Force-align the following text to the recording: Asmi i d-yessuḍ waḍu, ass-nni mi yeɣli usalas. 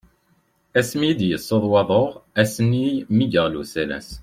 Asmi 0.79 1.05
i 1.11 1.13
d-yessuḍ 1.19 1.63
waḍu, 1.71 2.05
ass-nni 2.41 2.87
mi 3.15 3.25
yeɣli 3.31 3.57
usalas. 3.61 4.09